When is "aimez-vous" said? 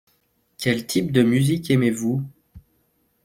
1.69-2.25